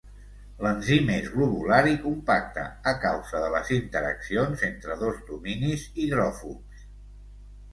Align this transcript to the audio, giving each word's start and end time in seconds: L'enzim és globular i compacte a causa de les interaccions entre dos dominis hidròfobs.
L'enzim 0.65 1.09
és 1.15 1.27
globular 1.33 1.81
i 1.89 1.99
compacte 2.05 2.63
a 2.91 2.93
causa 3.03 3.41
de 3.43 3.51
les 3.57 3.69
interaccions 3.77 4.65
entre 4.69 4.97
dos 5.03 5.21
dominis 5.29 5.85
hidròfobs. 6.07 6.83